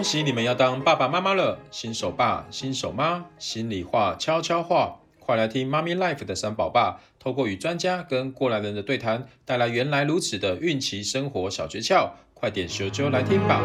[0.00, 13.60] 恭喜你们要当爸爸妈妈了，新手爸、新手妈，心里话、悄悄话，快来听妈咪 Life 的三宝爸，透过与专家跟过来人的对谈，带来原来如此的孕期生活小诀窍，快点咻咻来听吧！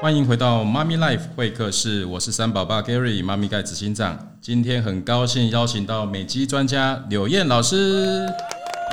[0.00, 8.24] 欢迎回到妈咪 Life 会客室，我是三宝爸 Gary，妈咪盖子心脏，今天很高兴邀请到美肌专家柳燕老师。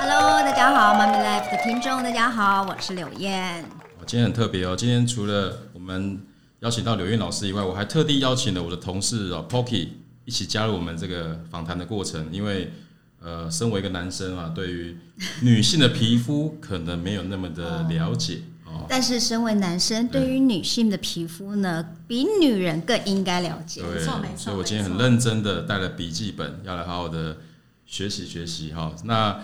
[0.02, 3.62] Hello，大家好，，Mommy Life 的听众，大家好，我是柳燕。
[3.98, 6.18] 我今天很特别哦，今天除了我们
[6.60, 9.88] 邀请到柳燕老师以外，我还特地邀请了我的同事啊，Poki
[10.24, 12.26] 一起加入我们这个访谈的过程。
[12.32, 12.72] 因为
[13.20, 14.96] 呃，身为一个男生啊，对于
[15.42, 18.86] 女性的皮肤可能没有那么的了解哦。
[18.88, 23.82] 但是身为男生，对于女性的皮肤呢，嗯、比女人更应该了解。
[23.82, 24.36] 没错没错。
[24.38, 27.36] 所以我今天很认真的带了笔记本，要来好好的
[27.84, 28.94] 学习学习哈。
[29.04, 29.38] 那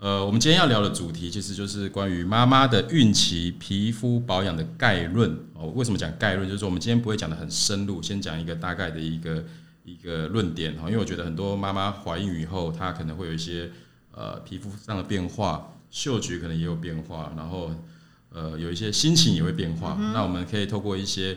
[0.00, 5.66] 呃，我们今天要聊的主题其实就是关于妈妈的孕期皮肤保养的概论哦。
[5.74, 6.48] 为什么讲概论？
[6.48, 9.44] 就是说我们今天不会讲的很深入，先讲一个大概的一个
[9.84, 10.86] 一个论点哈。
[10.88, 13.70] 因为我觉得很多妈妈怀孕以后，她可能会有一些
[14.12, 17.70] 呃皮肤上的变化，嗅觉可能也有变化，然后
[18.32, 19.98] 呃有一些心情也会变化。
[20.00, 21.36] 嗯、那我们可以透过一些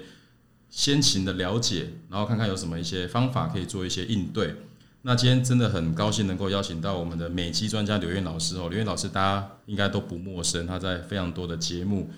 [0.70, 4.56] 先情的了解，然后看看有什么一些方法可以做一些应对。
[5.06, 12.10] 那今天真的很高兴能够邀请到我们的美肌专家刘燕老师哦，刘燕老师大家应该都不陌生，他在非常多的节目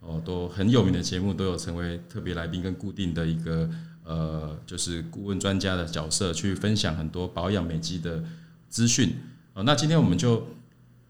[0.00, 3.70] 哦都很有名的节目都有成为特别来宾跟固定的一个
[4.04, 8.22] 呃就是顾问专家的角色，去分享很多保养美肌的
[8.68, 9.16] 资讯
[9.54, 9.62] 哦。
[9.62, 10.48] 那今天我们就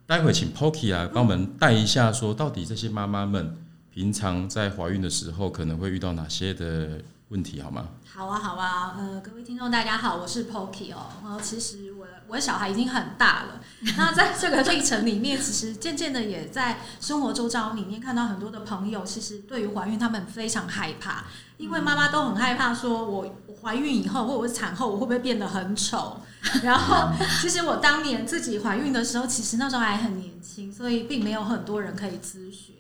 [0.07, 3.57] 待会请 Poki 来帮我们带一下，说到底这些妈妈们
[3.93, 7.87] 平常在怀孕的时候可能会遇到哪些的问题好吗？
[8.11, 11.13] 好啊，好啊，呃，各位听众大家好，我是 Poki 哦。
[11.23, 13.61] 然后其实我我的小孩已经很大了，
[13.99, 21.25] 那在这个历程里面，其实渐渐的也在生活周遭里面看到很多的朋友，其实对于怀孕他们非常害怕，
[21.59, 26.23] 因为妈妈都很害怕，说我我怀孕以后或者我产后我会不会变得很丑？
[26.65, 27.13] 然后
[27.43, 32.77] 其实我当年自己怀孕的时候，其实那时候还很年轻，所以并没有很多人可以咨询。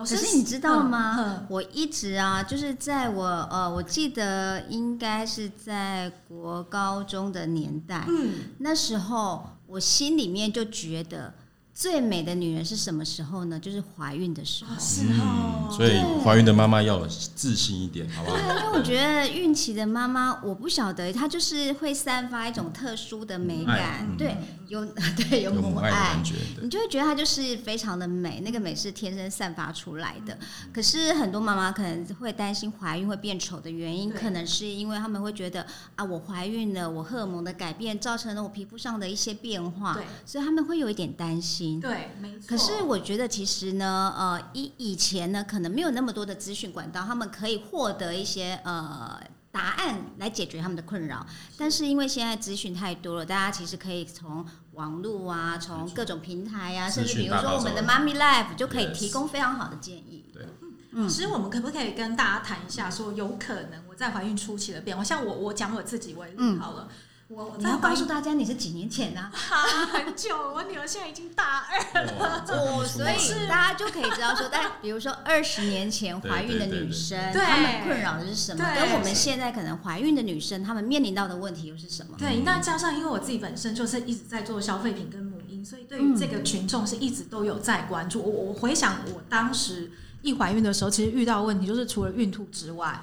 [0.00, 1.46] 可是你知道吗？
[1.48, 11.34] 我一直啊，就是在我呃，我记得应该是在国高中的年代，嗯，那时候我心里面就觉得。
[11.80, 13.58] 最美的女人是什么时候呢？
[13.58, 14.78] 就是怀孕的时候。
[14.78, 18.36] 是哦，所以怀孕的妈妈要自信一点，好不好？
[18.36, 24.36] 对，因为我觉得孕期的妈妈，我不晓得她就是会散发一种特殊的美感，嗯、对，
[24.68, 24.84] 有
[25.16, 30.36] 对有母爱，有母爱的感觉，你就会觉得她就是非常的美，那个美是天生散发出来的。
[30.74, 35.64] 可是很多妈妈可能会担心怀孕会变丑的原因，可能是因为他们会觉得
[35.96, 41.69] 啊，我怀孕了，我荷尔蒙的改变造成了我皮肤上的一些变化，对，所以他们会有一点担心。
[41.78, 42.48] 对，没错。
[42.48, 49.20] 可是我觉得其实呢，呃，以以前呢，可能没有那么多的资讯管道，他们可以获得一些呃
[49.52, 51.26] 答案来解决他们的困扰。
[51.58, 60.24] 但是因为现在资讯太多了，大家其实可以从网络啊，从各种平台啊，甚至比如说我们的妈咪 Life 就可以提供非常好的建议。
[60.32, 60.46] 对，
[60.92, 65.04] 嗯，其实我们可不可以跟大家谈一下，说有可能我在怀孕初期的变化？
[65.04, 66.88] 像我，我讲我自己为例好了。
[66.88, 66.96] 嗯
[67.32, 69.20] 我你要告诉大家你是几年前呢？
[69.30, 69.86] 啊？
[69.92, 78.64] 很久，我女儿现在已经大二了，哦，所以大家就可以知道说，但比如说二十年前怀孕的女生，她们困扰的是什么？
[78.74, 82.16] 跟我们现在可能怀孕的女生，她们面临到的问题又是什么？
[82.18, 88.20] 对，那加上因为我自己本身就是一直在做消费品跟母婴，所以对于这个群众是一直都有在关注。
[88.20, 89.92] 我我回想我当时
[90.22, 93.00] 一怀孕的时候，其实遇到问题就是除了孕吐之外。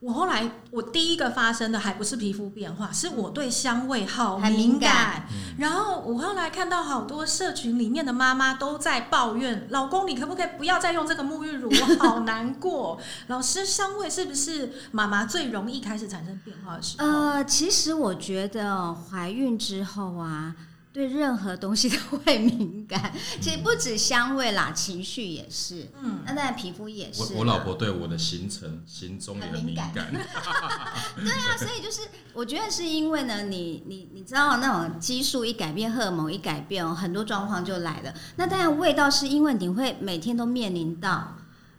[0.00, 4.52] 我后来，我第一个发生的还不是皮肤变化，是我对香味好敏感。
[4.52, 5.24] 敏感
[5.58, 11.70] 然后我后来看到好多社群里面的妈妈都在抱怨：“老公，你可不可以不要再用这个沐浴乳？
[11.70, 13.00] 我好难过。
[13.28, 17.06] ”老师，香味是不是妈妈最容易开始产生变化的时候？
[17.06, 20.54] 呃，其实我觉得怀孕之后啊。
[20.96, 25.86] 对任何东西都会敏感，其实不止香味啦，情绪也是。
[26.02, 27.34] 嗯，那当然皮肤也是。
[27.34, 29.92] 我我老婆对我的行程、行踪也很敏感。
[29.94, 32.00] 对啊，所以就是
[32.32, 38.14] 我觉得是因为呢，你你你知道那种激素一改变，荷尔蒙一改变，很多状况就来了。
[38.36, 41.36] 那当然味道是因为你会每天都面临到，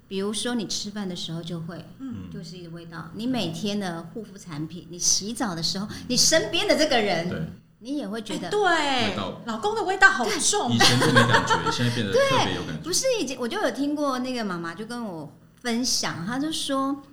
[0.08, 3.10] 比如说你吃饭的时候就会，嗯，就是一个味道。
[3.16, 7.58] 你每天的护肤产品，你洗澡的时候，你身边的这个人。
[7.80, 7.90] 对。
[7.92, 9.16] 你也会觉得，对，
[9.46, 10.72] 老公的味道好重。
[10.72, 12.82] 以前都没感觉， 现在变得特别有感觉。
[12.84, 15.32] 不是以前，我就有听过那个妈妈就跟我
[15.62, 17.04] 分享，她就说，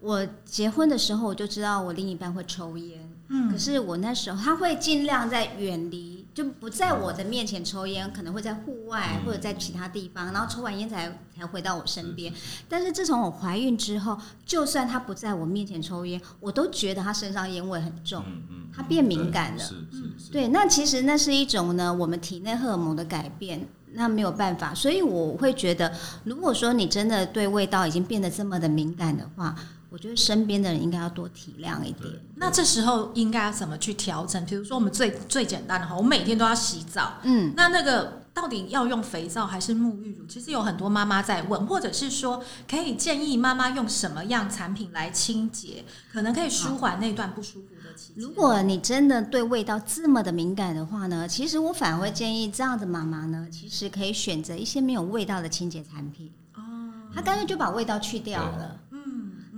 [0.00, 6.17] 我结婚的时候我就知道我另一半会抽烟，嗯，可是我那时候他会尽量在远离。
[6.38, 12.32] 就不在我的面前抽烟，可能会在户外或者在其他地方，然后抽完烟才才回到我身边。
[12.68, 18.24] 但是自从我怀孕之后，就算他不在我面前抽烟，我都觉得他身上烟味很重，
[18.72, 19.64] 他变敏感了。
[20.30, 24.72] 对，那其实那是一种呢，我们体内荷尔蒙的改变，那没有办法。
[24.72, 25.92] 所以我会觉得，
[26.22, 29.56] 如果说你真的对味道已经变得这么的敏感的话，
[29.90, 32.12] 我觉得身边的人应该要多体谅一点。
[32.36, 34.44] 那这时候应该要怎么去调整？
[34.44, 37.14] 比如说，我们最最简单的话，我每天都要洗澡。
[37.22, 40.26] 嗯，那那个到底要用肥皂还是沐浴乳？
[40.26, 48.22] 其实有很多妈妈在问，或者是说可以建议妈妈用什么样产品来清洁，可能可以舒缓那段不舒服的期间。
[48.22, 56.30] 如果你真的对味道这么的敏感的话呢，其实我反而会建议这样的妈妈呢，其实可以选择一些没有味道的清洁产品。
[56.54, 56.60] 哦，
[57.14, 58.76] 她干脆就把味道去掉了。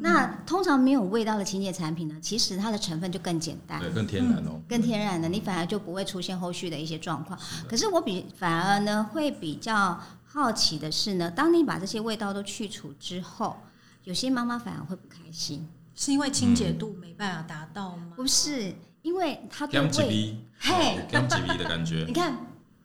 [0.03, 7.39] 那通常没有味道的清洁产品呢，其实它的成分就更简单，对，更天然哦，更天然的，你反而就不会出现后续的一些状况。
[7.69, 13.59] 可是我比反而呢会比较好奇的是呢，当你把这些味道都去除之后，
[14.05, 18.15] 有些妈妈反而会不开心，是因为清洁度没办法达到吗？
[18.17, 22.35] 不是，因为它对味，嘿，干几鼻的感觉， 你看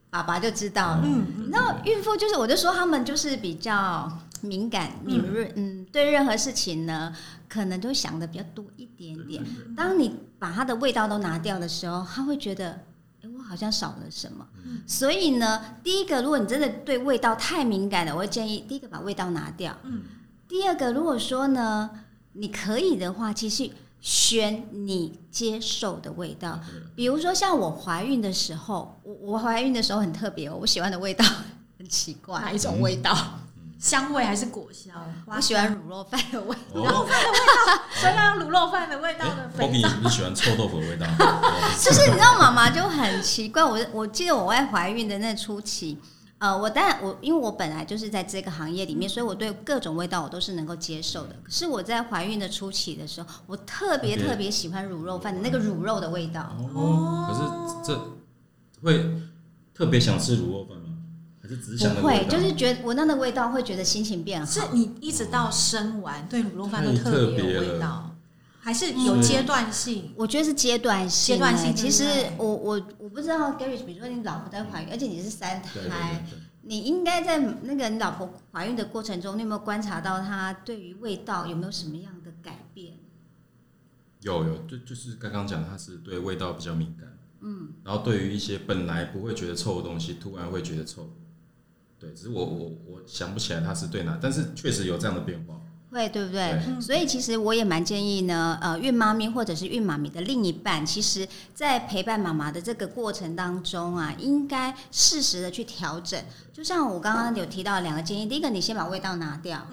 [0.09, 1.01] 爸爸就知道了。
[1.05, 4.11] 嗯，然后孕妇就是，我就说他们就是比较。
[4.41, 7.15] 敏感、敏锐，嗯，对任何事情呢，
[7.47, 9.43] 可能都想的比较多一点点。
[9.75, 12.81] 当你把它的味道都拿掉的时候，他会觉得，
[13.23, 14.47] 哎，我好像少了什么。
[14.85, 19.75] 所以呢，第一个，如果你真的对味道太敏感了，我会建议第一个把味道拿掉。
[20.47, 21.89] 第二个，如果说呢，
[22.33, 26.59] 你可以的话，其实选你接受的味道。
[26.95, 31.25] 比如说，像我怀孕的时候，我我怀孕的时候很特别哦，我喜欢的味道
[31.79, 33.39] 很奇怪，哪一种味道？
[33.77, 34.95] 香味还是果香？
[35.25, 37.37] 我喜欢卤肉饭的味道，卤肉饭的味
[37.67, 39.71] 道，所以要用卤肉饭的味道的肥皂。
[39.71, 41.05] 你你喜欢臭豆腐的味道？
[41.79, 43.63] 就是你知道，妈妈就很奇怪。
[43.63, 45.99] 我我记得我在怀孕的那初期，
[46.39, 51.35] 呃，我当然我因为我本来就是在这个行业里面，所以我对各种味道我都是能够接受的。
[51.43, 56.55] 可是我在怀孕的初期的时候，我特别特别喜欢卤肉饭的那个卤肉的味道。
[56.73, 57.41] 哦，可是
[57.85, 58.17] 这
[58.81, 59.05] 会
[59.73, 60.77] 特别想吃卤肉饭。
[62.01, 64.45] 不会，就是觉得闻到那个味道会觉得心情变好。
[64.45, 68.15] 是你一直到生完对卤肉饭都特别有味道，
[68.59, 70.11] 还是有阶段性？
[70.15, 71.35] 我觉得是阶段性。
[71.35, 71.75] 阶段性。
[71.75, 72.03] 其实
[72.37, 76.25] 我我我不知道，Gary，比如说你老婆在怀孕，而且你是三胎，
[76.63, 82.93] 你应该在那个你老婆怀孕的过程中，你有没有观察到她对于味道有没有什么样的改变？
[84.21, 91.07] 有有，就就是刚刚讲，她是对味道比较敏感，嗯，然后对于一些本来不会觉得臭的东西，突然会觉得臭。
[92.05, 95.55] 对，只是我我我想不起来他是对哪，但是确实有这样的变化，
[95.91, 96.61] 会对不对？
[96.63, 106.21] 对，所以其实我也蛮建议呢，呃，孕妈咪或者是孕妈咪的另一半，其实在陪伴妈妈的这个过程当中啊，应该适时的去调整。
[106.53, 109.65] 就像我刚刚有提到两个建议，第一个你先把味道拿掉，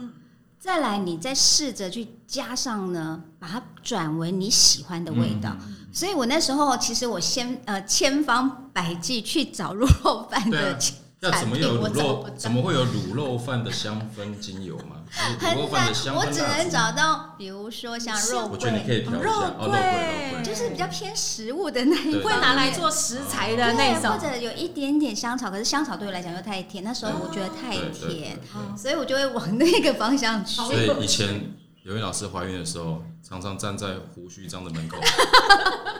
[0.58, 5.56] 再来你再试着去加上呢，把它转为你喜欢的味道。
[5.92, 10.78] 所以我那时候其实我先呃千方百计去找卤 肉饭的。
[11.22, 12.28] 要怎么有卤肉？
[12.36, 14.96] 怎么会有卤肉饭的香氛精油吗？
[15.40, 28.36] 卤肉饭的香氛，我只能找到，比如说像肉桂，我觉得你可以调一下，肉桂就是比较偏食物的那一会拿来做食材的那种，或者有一点点香草，可是香草对我来讲又太甜，那时候我觉得太甜，
[28.76, 30.56] 所以我就会往那个方向去。
[30.56, 31.54] 所以以前
[31.84, 34.98] 有位老师怀孕的时候，常常站在胡须章的门口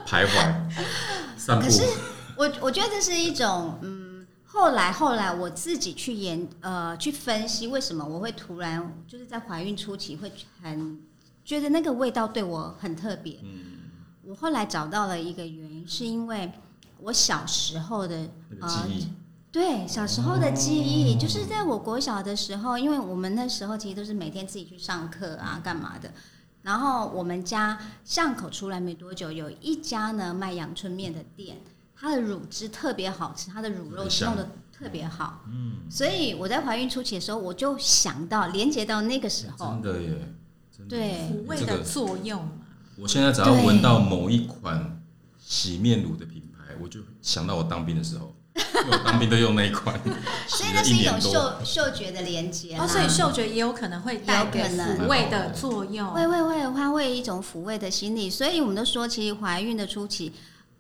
[0.04, 0.52] 徘徊
[1.37, 1.64] 散步。
[1.64, 1.85] 可是
[2.37, 4.01] 我我觉得这是一种嗯。
[4.52, 10.30] 后来，后来我自己去研呃去分析，为什么我会突然就是在怀孕初期会
[10.62, 11.00] 很
[11.42, 13.40] 觉得那个味道对我很特别。
[13.42, 13.78] 嗯，
[14.26, 16.52] 我后来找到了一个原因，是因为
[16.99, 18.28] 我小时候的
[18.61, 19.09] 呃记忆，
[19.50, 26.12] 对小时候的记忆，就是在我国小的时候，因为我们那时候其实都是每天自己去上课啊，干嘛的。
[26.61, 31.56] 然后我们家巷口出来没多久，有一家呢卖阳春面的店。
[32.02, 40.35] 它的乳汁特别好吃，它的乳肉弄的特别好，嗯，所以我在怀孕初期的时候，我就想到连接到那个时候，真的耶，
[40.88, 42.49] 对，抚慰的作用。
[42.99, 45.00] 我现在只要闻到某一款
[45.40, 49.97] 洗面乳的品牌，我就想到我当兵的时候，因为我当兵都用那一款，
[50.49, 60.32] 所以那是一种嗅嗅觉的连接，哦，所以嗅觉也有可能会带给抚慰的作用，会会会，它会一种抚慰的心理，所以我们都说，其实怀孕的初期。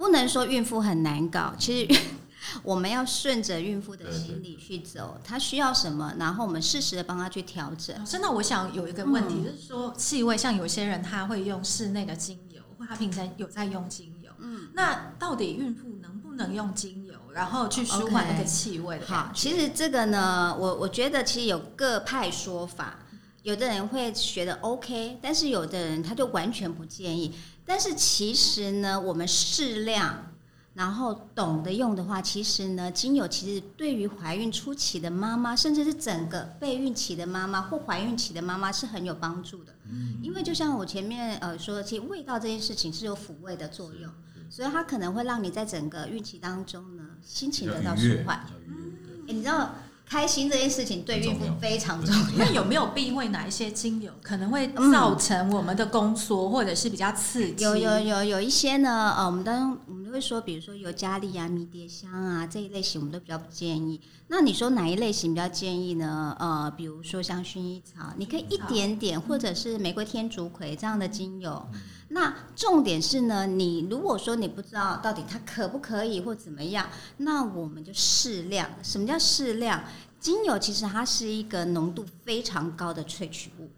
[0.02, 2.00] 不能说孕妇很难搞，其实
[2.64, 8.04] 我们要顺着孕妇的心理去走，她需要什么，然后我们适时的帮她去调整。
[8.04, 17.14] 真的，我想有一个问题，嗯、就是说气味，像有些人他会用室内的精油，或他平常有在用精油，嗯，那到底孕妇能不能用精油？
[17.32, 19.06] 然后去舒缓那个气味的。
[19.06, 22.98] 好，其实这个呢，我我觉得其实有各派说法，
[23.44, 27.32] 有的人会觉得 OK，但是有的人他就完全不建议。
[27.64, 30.26] 但是其实呢，我们适量。
[30.74, 39.74] 然后懂得用的话，其实呢，精油其实对于怀孕初期的妈妈，甚至是整个备孕期的妈妈或怀孕期的妈妈是很有帮助的。
[39.90, 44.10] 嗯，因为就像我前面呃说的，其实味道这件事情是有抚慰的作用，
[44.48, 48.46] 所以它可能会让你在整个孕期当中呢，心情得到舒缓。
[48.66, 48.94] 嗯，
[49.26, 49.74] 你知道。
[50.12, 52.22] 开心这件事情对孕妇非常重要。
[52.36, 57.64] 那有没有避讳哪一些精油可能会造成我们的宫缩，或者是比较刺激？
[57.64, 59.78] 有有有有一些呢，呃，我们当
[60.12, 64.00] 会说，比如说尤加利啊、迷迭香啊这一类型，我们都比较不建议。
[64.28, 66.36] 那你说哪一类型比较建议呢？
[66.38, 71.66] 呃，比如说像薰衣草，你可以一点点，或者是玫瑰天竺葵这样的精油。
[72.08, 78.68] 那重点是呢，你如果说你不知道到底它可不可以或怎么样，那我们就适量。
[78.82, 79.82] 什么叫适量？
[80.20, 83.68] 精油其实它是一个浓度非常高的萃取物。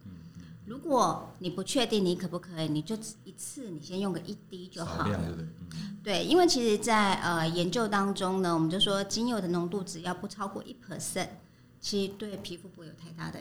[0.66, 5.20] 如果你不确定你可不可以，你就一次你先用个一滴就好了。
[6.02, 11.28] 对，因为其实在，在呃研究当中呢，我们就说精油的浓度只要不超过一 percent，
[11.80, 13.40] 其实对皮肤不会有太大的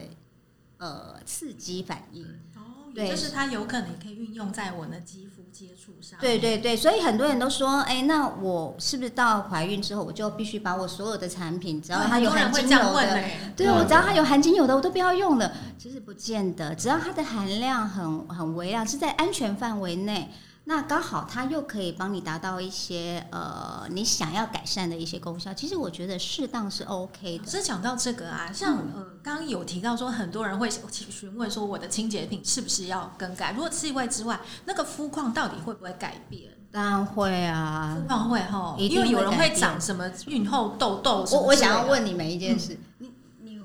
[0.78, 2.24] 呃刺激反应。
[2.56, 6.18] 哦对，就是它有可能可以运用在我的肌肤接触上。
[6.20, 13.24] 对对对，所以很多人都说，哎，那我是不是到怀孕之后，我就必须把我所有的产品，只要它有含精油的，
[13.56, 15.52] 对，我只要它有含精油的，我都不要用了。
[15.78, 20.28] 其实不见得，只要它的含量很很微量，是在安全范围内。
[20.66, 25.52] 那刚好，它又可以帮你达到一些呃，你想要改善的一些功效。
[25.52, 27.46] 其实我觉得适当是 OK 的。
[27.46, 33.52] 是讲到这个啊，像呃，刚刚有提到说，很多人会询问说，我的清洁品是不是要更改？
[33.52, 36.50] 如果气味之外，那个肤况到底会不会改变？
[36.72, 41.26] 当然会啊，肤况会哈，因为有人会长什么孕后痘痘。
[41.30, 43.60] 我我想要问你们一件事，嗯、你你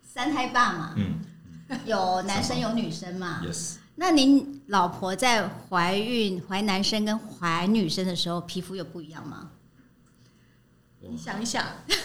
[0.00, 0.94] 三胎爸嘛？
[0.96, 1.18] 嗯，
[1.84, 3.78] 有男生有女生嘛？Yes。
[3.96, 9.50] 那您老婆在怀孕怀男生跟怀女生的时候，皮肤有不一样吗？
[11.08, 12.04] 你想一想，对不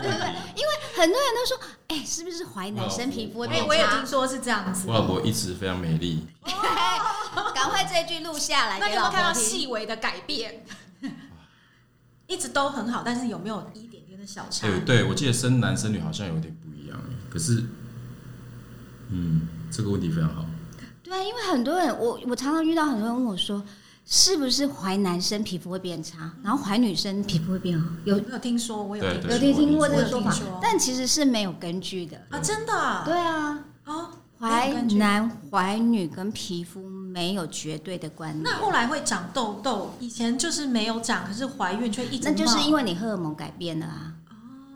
[0.00, 0.10] 对？
[0.54, 1.58] 因为很多人都说，
[1.88, 3.66] 哎、欸，是不是怀男生皮肤会变差？
[3.66, 4.86] 我也听说是这样子。
[4.86, 6.24] 我老婆一直非常美丽。
[7.52, 8.78] 赶快这句录下来。
[8.78, 10.64] 那你有没有看到细微的改变？
[12.28, 14.68] 一直都很好，但是有没有一点点的小差？
[14.68, 16.98] 对，对，我记得生男生女好像有点不一样。
[17.28, 17.64] 可是，
[19.08, 20.46] 嗯，这个问题非常好。
[21.04, 23.62] 对啊，因为很多人，我我常常遇到很多人问我说，
[24.06, 27.86] 是不是怀男生皮肤会变差，然后怀女生皮肤会变好？
[28.04, 28.82] 有有听说？
[28.82, 32.38] 我有有听听过这个说法，但其实是没有根据的啊！
[32.38, 33.02] 真的？
[33.04, 34.08] 对啊，哦，
[34.38, 38.42] 怀男怀女跟皮肤没有绝对的关联。
[38.42, 42.30] 那后来会长痘痘，以前就是没有长，可是怀孕却一直。
[42.30, 44.14] 那就是因为你荷尔蒙改变了啊！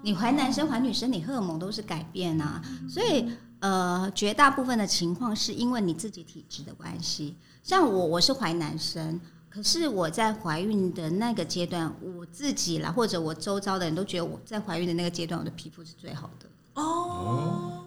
[0.02, 3.30] 你怀男生怀女生，你荷尔蒙都是改变啊，所以。
[3.60, 7.36] 呃，绝大部分的情况是因为你自己体质的关系。
[7.62, 16.48] 像我，我是怀男生，可是我在怀孕的那个阶段，我自己啦，或者我周遭的人都觉得我在怀孕的那个阶段，我的皮肤是最好的。
[16.80, 17.84] 哦，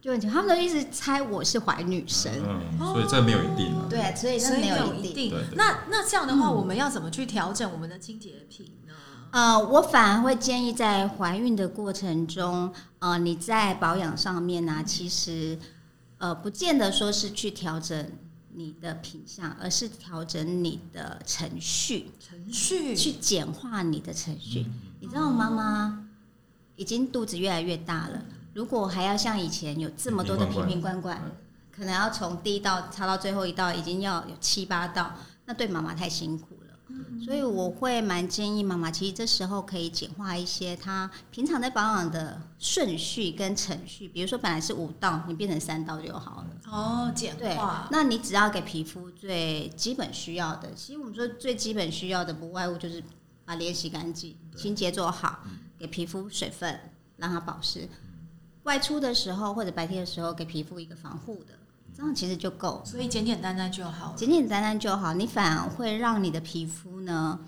[0.00, 3.86] 就他们都一直猜我是怀女生，嗯，所以这没有一定啊。
[3.90, 5.34] 对，所以这没有一定。
[5.54, 8.94] 那那这样的话，我们要怎么去调整我们的清洁品呢？
[9.34, 15.58] 呃，我反而会建议在怀孕的过程中，呃，你在保养上面呢、啊，其实
[16.18, 18.12] 呃，不见得说是去调整
[18.52, 22.94] 你的品相，而是调整你的程序，程序。
[22.94, 24.66] 去简化你的程序。
[25.00, 26.06] 你知道，妈妈
[26.76, 28.22] 已经肚子越来越大了，
[28.52, 31.20] 如果还要像以前有这么多的瓶瓶罐罐，
[31.72, 36.54] 可能要从第一道擦到最后一道，已经要有七八道，那对妈妈太辛苦。
[37.22, 46.46] 所以我会蛮建议妈妈，其实这时候可以简化一些她平常在保养的顺序跟程序，比如说本来是五道，你变成三道就好了。
[46.70, 47.38] 哦，简化。
[47.38, 47.56] 对，
[47.90, 53.02] 那你只要给皮肤最基本需要的，其实我们说最基本需要的不外乎就是
[53.44, 55.40] 把脸洗干净，清洁做好，
[55.78, 56.78] 给皮肤水分，
[57.16, 57.88] 让它保湿。
[58.64, 61.54] 外出的时候或者白天的时候，给皮肤一个防护的。
[61.96, 64.14] 这样其实就够，所以简简单单就好。
[64.16, 67.38] 简简单单就好，你反而会让你的皮肤呢，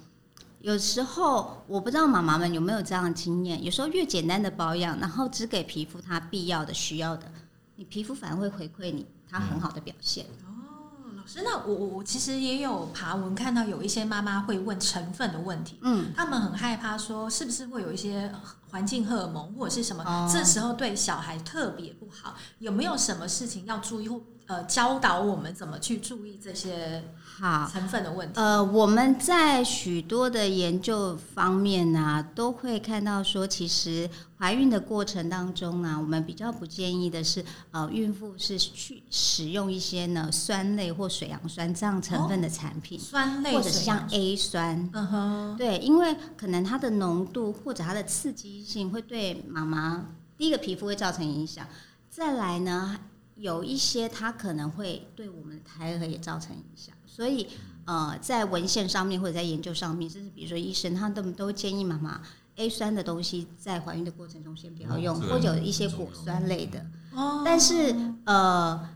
[0.61, 7.27] 有时候我不知道妈妈们有没有这样的经验，有时候越简单的保养，然后只给皮肤它必要的、需要的，
[7.75, 10.25] 你皮肤反而会回馈你它很好的表现。
[10.47, 18.33] 嗯、哦，老师，那我我其实也有爬文看到有一些妈妈会问成分的问题，嗯，他们很害怕说是不是会有一些
[18.71, 27.05] 环境荷尔蒙或者是什么，哦、这时候对小孩特别不好，有没有什么事情要注意或呃教导我们怎么去注意这些？
[27.39, 28.41] 好，成分的问题。
[28.41, 50.07] 呃，我们在许多的研究方面呢、啊，都会看到说，其实怀孕的过程当中呢、啊，我们比较不建议的是，呃，孕妇是去使用一些呢酸类或水杨酸这样成分的产品，哦、酸类或者是像 A 酸，嗯哼，对，因为可能它的浓度或者它的刺激性会对妈妈
[50.39, 51.67] 第一个皮肤会造成影响，
[52.09, 52.99] 再来呢，
[53.37, 56.95] 有一些它可能会对我们的胎儿也造成影响。
[57.07, 57.47] 所以，
[57.87, 62.21] 呃，在文献上面或者在研究上面，甚至比如说医生他都都建议妈妈
[62.57, 66.85] A 酸的东西在怀孕的过程中先不要用，或者有一些果酸类的。
[67.15, 67.43] 哦。
[67.45, 68.89] 但是，呃，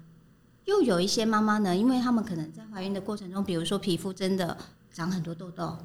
[0.64, 4.56] 又有一些妈妈呢，因为他们可能在怀孕的过程中，比如说皮肤真的
[4.92, 5.78] 长很多痘痘，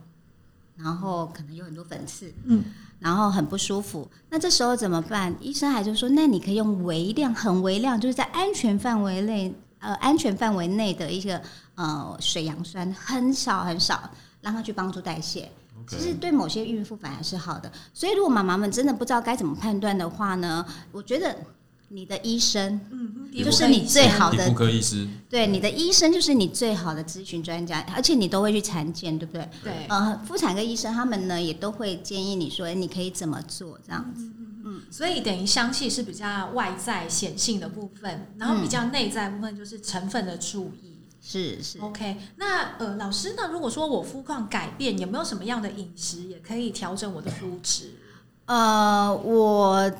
[0.78, 2.64] 然后可能有很多粉刺，嗯，
[3.00, 4.10] 然后很不舒服。
[4.30, 5.36] 那这时候怎么办？
[5.40, 9.54] 医生还就说，那你可以用微量、很微量，就是在安全范围内。
[9.80, 11.40] 呃，安全范围内的一个
[11.76, 14.10] 呃水杨酸很少很少，
[14.42, 15.52] 让它去帮助代谢。
[15.88, 17.72] 其实对某些孕妇反而是好的。
[17.94, 21.38] 所以如果妈妈们真的不知道该怎么判断的话呢，我觉得
[21.96, 29.50] 你的医生，嗯，就是你最好的妇科医师，对，你的医生就是你最好的咨询专家，而且你都会去产检，对不对？
[29.64, 29.74] 对。
[29.88, 34.26] 呃，妇产科医生他们呢也都会建议你说，你可以怎么做这样子。
[34.26, 40.98] 嗯嗯，所以等于香气是比较外在显性的部分，然后比较内在部分就是成分的注意。
[41.22, 42.18] 是是，OK。
[42.36, 47.94] 那呃，老师，那如果说我肤况改变，有没有什么样的饮食也可以调整我的肤质？
[48.46, 49.92] 呃，我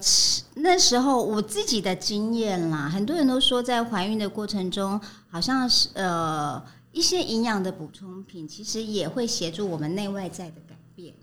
[0.56, 11.14] 那时候我自己的经验啦，很多人都说在怀孕的过程中，好像是呃一些营养的补充品，其实也会协助我们内外在的改变。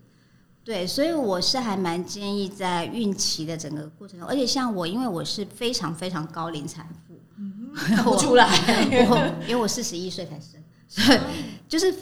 [0.65, 8.45] 对，所以我是还蛮建议在孕期的整个过程中，而且像我，因为我是非常非常高龄产妇，嗯， 看不出来，
[9.09, 11.19] 我因为我四十一岁才生，所以
[11.67, 11.93] 就是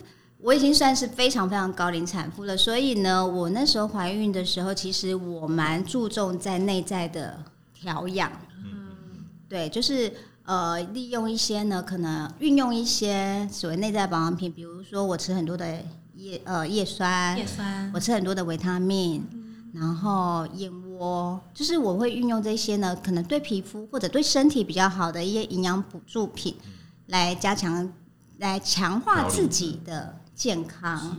[0.41, 2.57] 我已经算是非常非常高龄产妇了。
[2.57, 8.31] 所以呢，我那时候怀孕的时候，其实我蛮注重在内在的调养，
[8.63, 15.79] 嗯，对，就是呃，利用一些呢，可能运用一些所谓内在保养品，比如说我吃很多的。
[16.13, 26.53] 叶呃叶酸，叶酸，我吃很多的维他命，嗯、然后燕窝，就是我会运用这些呢，可能对皮肤或者对身体比较好的一些营养补助品，
[27.07, 27.91] 来加强，
[28.37, 31.17] 来强化自己的健康，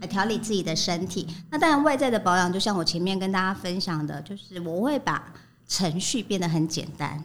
[0.00, 1.26] 来调理自己的身体。
[1.50, 5.32] 那当然外在的保养，就像我前面跟大家分享的，就是我会把
[5.66, 7.22] 程序变得很简单。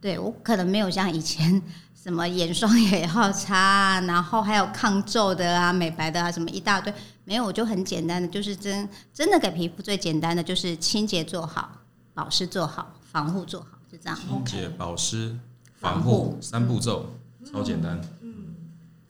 [0.00, 1.62] 对，我可能没有像以前。
[2.02, 6.90] 什么眼霜也要擦，然后还有抗皱的啊、美白的啊，什么一大堆。
[7.24, 11.70] 没有，我就很简单的，就是真真的给皮肤最简单的，就是清洁做好，
[12.14, 14.18] 保湿做好，防护做好，就这样。
[14.18, 15.38] 清洁、保湿、
[15.76, 17.04] 防护三步骤，
[17.44, 18.00] 超简单。
[18.22, 18.56] 嗯，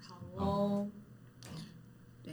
[0.08, 0.88] 好哦。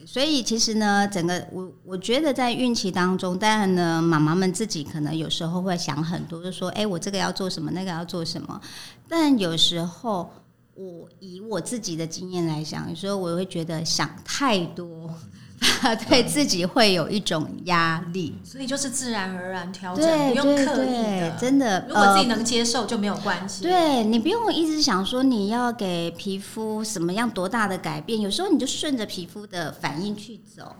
[0.08, 8.62] 所以其实呢，整个我我觉得在孕期当中，当然呢，妈妈们自己可能有时候会想很多，就说：“哎，我这个要做什么，那个要做什么。”
[9.10, 10.32] 但有时候。
[10.80, 15.12] 我以我自己的经验来讲，有时候我会觉得想太多，
[16.08, 21.86] 对自己会有一种压力，所以就是自然而然调整，不用刻意的，真的。
[21.88, 23.63] 如果自己能接受就没有关系。
[23.63, 30.76] 对，你不用一直想说你要给皮肤什么样多大的改变，有时候你就顺着皮肤的反应去走。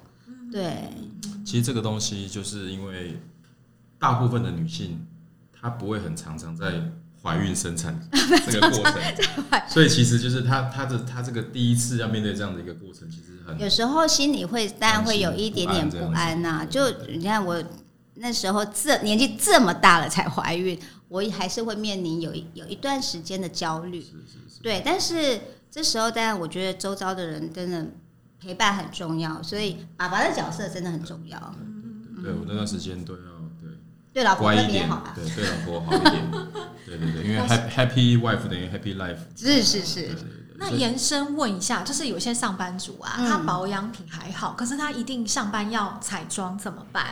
[0.52, 0.90] 对，
[1.44, 3.20] 其实这个东西就是因为
[3.98, 5.06] 大部分的女性
[5.60, 6.82] 她不会很常常在。
[7.22, 8.00] 怀孕生产
[8.50, 9.02] 这个过程，
[9.68, 16.66] 所以其实就是他他的他这个第一次要面对这样的一个过程，其实很有时候心里会当然会有一点点不安呐。
[16.70, 17.62] 就你看我
[18.16, 24.00] 那时候这年纪这么大了才怀孕，我还是会面临有一有一段时间的焦虑。
[24.00, 27.86] 是是是对，但是这时候当然我觉得周遭的人真的
[28.40, 31.56] 陪伴很重要，所以爸爸的角色真的很重要。
[32.24, 33.37] 对，我那段时间都要。
[34.18, 36.32] 对老婆一点，对对老婆好一点，
[36.88, 40.10] 对对对，因为 happy wife 等于 happy life，是是是。
[40.56, 47.06] 那延伸问一下，就是有些上班族啊，他保养品还好，可是他一定上班要彩妆怎么办？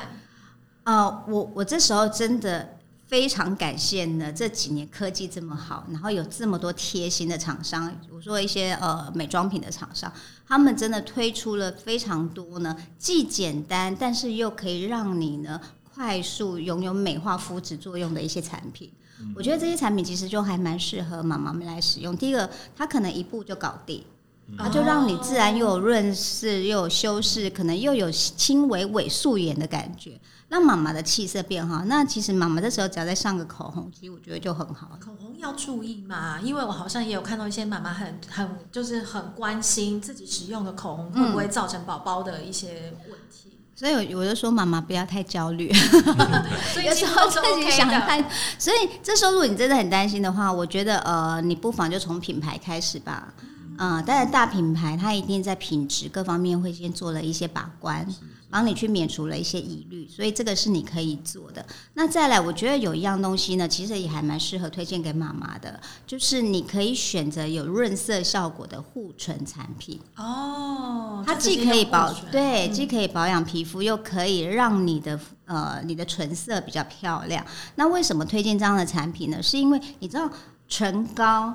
[0.85, 10.11] 呃，我我这时候真的非常感谢呢，这几年科技这么好，然后有这么多贴心的厂商，我说一些呃美妆品的厂商，
[10.47, 15.61] 他们真的推出了非常多呢，既简单，但是又可以让你呢。
[15.95, 22.15] 快速拥有美化肤质作用的一些产品，嗯、我觉得这些产品其实就还蛮适合妈妈们来使用。
[22.17, 24.03] 第一个，它可能一步就搞定，
[24.47, 30.19] 嗯、它就让你自然又有润饰，又有修饰，可能又有轻微伪素颜的感觉。
[30.47, 31.83] 让妈妈的气色变好。
[31.85, 34.95] 那其实妈妈这时候只要再上个口红，其实我觉得就很好。
[34.99, 43.53] 口红要注意嘛，因为我好像也有看到一些妈妈很很就是很关心自己使用的口红会不会造成宝宝的一些问题。
[43.53, 45.67] 嗯、所以我就说妈妈不要太焦虑，
[46.85, 48.23] 有时候自己想太。
[48.57, 53.33] 所以这时候如果你真的很担心的话，我觉得呃，你不妨就从品牌开始吧。
[53.77, 58.07] 嗯，当然大品牌它一定在品质各方面会先做了一些把关，
[58.49, 61.65] 帮你去免除了一些疑虑，所以这个是你可以做的。
[61.93, 69.99] 那再来，我觉得有一样东西呢，其实也还蛮适合推荐给妈妈的，就是你可以选择有润色效果的护唇产品。
[70.15, 77.45] 哦，它既可以保对，既可以保养皮肤，又可以让你的呃你的唇色比较漂亮。
[77.75, 79.43] 那为什么推荐这样的产品呢？
[79.43, 80.29] 是因为你知道
[80.69, 81.53] 唇膏。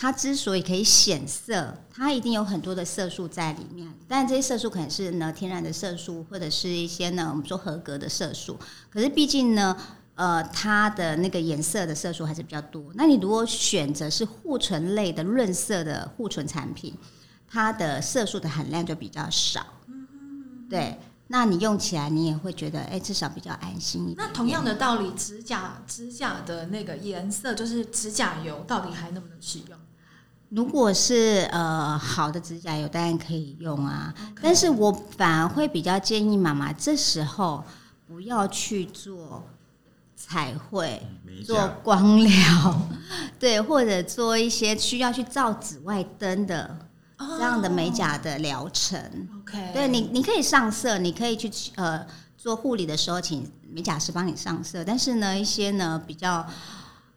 [0.00, 8.58] 它之所以可以显色，它一定有很多的色素在里面，但这些色素可能是呢天然的色素，或者是一些呢我们说合格的色素。
[8.88, 9.76] 可是毕竟呢，
[10.14, 12.82] 呃，它的那个颜色的色素还是比较多。
[12.94, 16.96] 那你如果选择是护唇类的润色的护唇产品，
[17.46, 19.66] 它的色素的含量就比较少。
[20.70, 24.16] 对，那你用起来你也会觉得，哎，至少比较安心一点。
[24.16, 29.78] 那同样的道理，指甲指甲的那个颜色，就是指甲油，到底还能不能使用？
[30.50, 34.12] 如果是呃好的指甲油，当然可以用啊。
[34.42, 37.62] 但是我反而会比较建议妈妈这时候
[38.08, 39.44] 不要去做
[40.16, 41.00] 彩绘、
[41.46, 42.80] 做光疗，
[43.38, 46.76] 对，或者做一些需要去照紫外灯的
[47.16, 49.00] 这样的美甲的疗程。
[49.42, 52.04] OK，对你，你可以上色，你可以去呃
[52.36, 54.82] 做护理的时候，请美甲师帮你上色。
[54.82, 56.44] 但是呢，一些呢比较。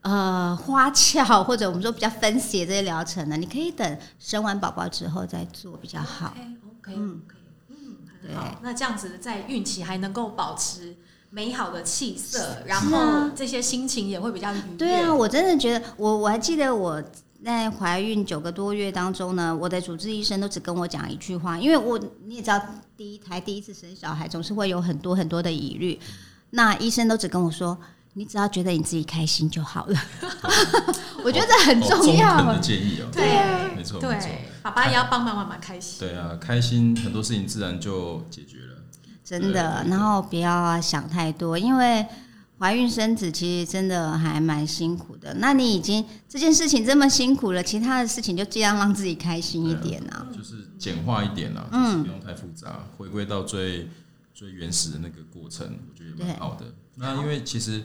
[0.03, 6.35] 呃，花俏或者我们说比较分析这些疗程呢，你可以等生完宝宝之后再做比较好。
[6.35, 7.35] OK OK OK，
[7.69, 8.59] 嗯，很好。
[8.61, 10.93] 那这样子在孕期还能够保持
[11.29, 14.77] 美好的气色，然后这些心情也会比较愉悦。
[14.77, 17.01] 对啊，我真的觉得，我我还记得我
[17.45, 22.61] 在怀孕九个多月当中呢，我的主治医生都只跟我讲一句话，因为我你也知道，
[22.97, 25.97] 第一胎第一次生小孩总是会有很多很多的疑虑，
[26.49, 27.77] 那医生都只跟我说。
[28.15, 29.99] 你只要觉得你自己开心就好了，
[31.25, 32.45] 我觉得这很重要。
[32.45, 35.99] 的建议哦，对，没错，对，爸爸也要帮妈妈开心。
[35.99, 38.83] 对啊，开心很多事情自然就解决了。
[39.23, 42.05] 真的，然后不要想太多，因为
[42.59, 45.33] 怀孕生子其实真的还蛮辛苦的。
[45.39, 53.89] 那你已经这件事情这么辛苦了，其他的事情就尽量让自己开心一点啊，就是简化一点啊，嗯，不用太复杂，回归到最
[54.35, 56.67] 最原始的那个过程，我觉得也蛮好的。
[56.93, 57.83] 那因为其实。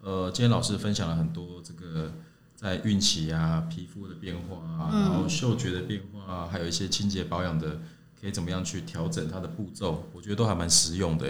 [0.00, 2.12] 呃，今天老师分享了很多这个
[2.54, 7.80] 在孕期啊，皮肤的变化啊，然后嗅觉的变化啊，还有一些清洁保养的，
[8.20, 11.28] 可以怎么样去调整它的步骤，我觉得都还蛮实用的。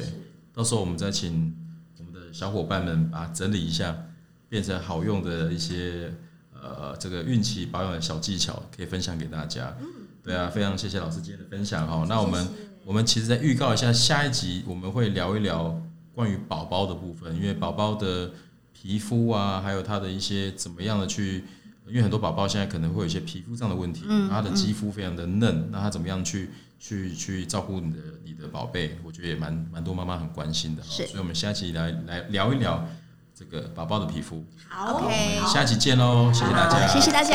[0.53, 1.57] 到时候我们再请
[1.99, 3.97] 我们的小伙伴们把它整理一下，
[4.51, 6.15] 变成好用的一些
[6.53, 9.75] 呃这个孕期保养的小技巧，可以分享给大家。
[10.23, 12.05] 对啊，非常谢谢老师今天的分享哈。
[12.07, 12.49] 那我们
[12.85, 15.81] 我们其实再预告一下，下一集我们会聊一聊
[16.15, 18.31] 关于宝宝的部分，因为宝宝的。
[18.81, 21.45] 皮肤啊，还有他的一些怎么样的去，
[21.89, 28.97] 因为很多宝宝现在可能会有一些皮肤上的问题，他的肌肤非常的嫩，那他怎么样去去去照顾你的你的宝贝？
[29.03, 32.87] 我觉得也蛮蛮多妈妈很关心的，所以我们下期来来聊一聊
[33.35, 34.45] 这个宝宝的皮肤。
[34.69, 37.35] 好，OK，下期见喽，谢谢大家，谢谢大家。